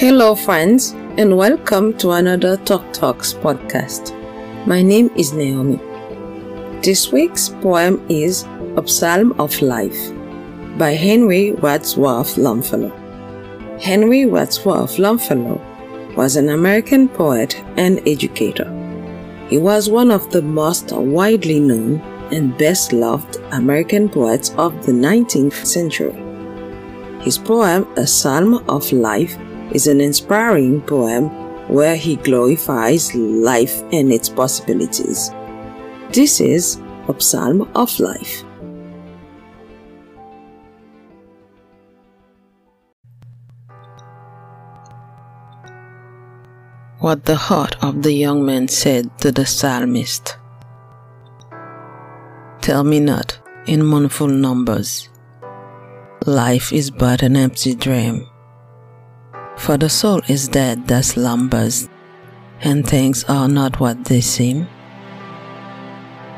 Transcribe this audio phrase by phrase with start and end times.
[0.00, 4.14] Hello, friends, and welcome to another Talk Talks podcast.
[4.64, 5.80] My name is Naomi.
[6.84, 8.44] This week's poem is
[8.76, 9.98] A Psalm of Life
[10.78, 12.92] by Henry Wadsworth Longfellow.
[13.82, 15.60] Henry Wadsworth Longfellow
[16.16, 18.68] was an American poet and educator.
[19.50, 21.98] He was one of the most widely known
[22.30, 26.12] and best loved American poets of the 19th century.
[27.24, 29.36] His poem, A Psalm of Life,
[29.72, 31.28] is an inspiring poem
[31.68, 35.30] where he glorifies life and its possibilities.
[36.10, 38.44] This is a psalm of life.
[47.00, 50.36] What the heart of the young man said to the psalmist.
[52.62, 55.08] Tell me not in mournful numbers.
[56.26, 58.26] Life is but an empty dream.
[59.58, 61.88] For the soul is dead that slumbers,
[62.62, 64.66] and things are not what they seem.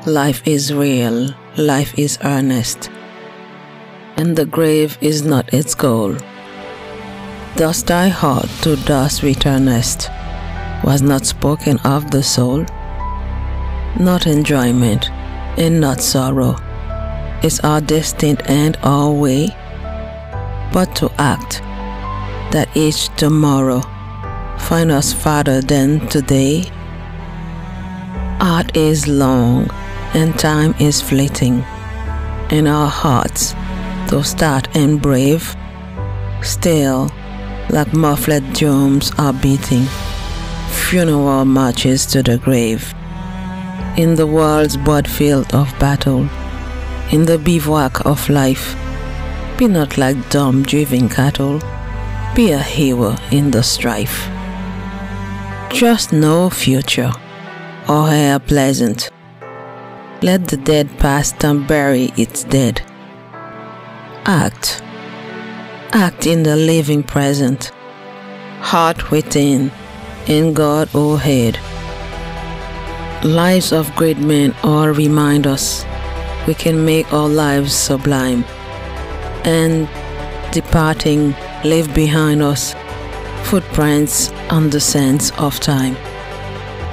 [0.07, 2.91] Life is real, life is earnest,
[4.17, 6.17] and the grave is not its goal.
[7.57, 10.09] Thus thy heart to dust returnest
[10.83, 12.65] was not spoken of the soul,
[14.01, 15.11] not enjoyment,
[15.59, 16.57] and not sorrow.
[17.43, 19.49] It's our destined end our way,
[20.73, 21.63] but to act
[22.51, 23.81] that each tomorrow
[24.59, 26.65] find us farther than today.
[28.41, 29.71] Art is long
[30.15, 31.65] and time is fleeting,
[32.51, 33.55] In our hearts,
[34.09, 35.55] though stout and brave,
[36.43, 37.09] still
[37.69, 39.87] like muffled drums are beating
[40.69, 42.93] funeral marches to the grave.
[43.97, 46.29] In the world's broad field of battle,
[47.13, 48.75] in the bivouac of life,
[49.57, 51.61] be not like dumb driven cattle.
[52.33, 54.29] Be a hero in the strife.
[55.69, 57.11] Trust no future
[57.89, 59.11] or air pleasant.
[60.23, 62.83] Let the dead past and bury its dead.
[64.27, 64.81] Act.
[65.93, 67.73] Act in the living present.
[68.61, 69.73] Heart within,
[70.29, 71.59] in God overhead.
[73.25, 75.85] Lives of great men all remind us
[76.47, 78.45] we can make our lives sublime.
[79.45, 79.89] And
[80.55, 81.35] departing
[81.65, 82.75] leave behind us
[83.45, 85.97] footprints on the sands of time.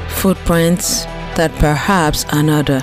[0.09, 1.05] Footprints
[1.35, 2.81] that perhaps another,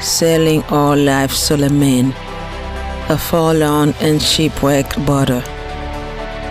[0.00, 2.12] sailing all life Solomon,
[3.08, 5.42] a forlorn and shipwrecked border,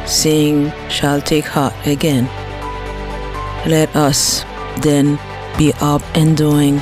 [0.06, 2.26] seeing shall take heart again.
[3.70, 4.44] Let us
[4.82, 5.20] then
[5.58, 6.76] be up and doing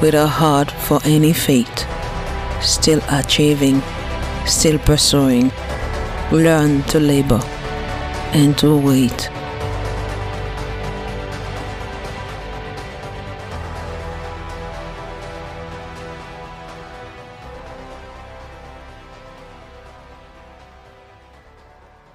[0.00, 1.86] with a heart for any fate,
[2.62, 3.82] still achieving,
[4.46, 5.50] still pursuing
[6.34, 7.40] learn to labor
[8.32, 9.33] and to wait.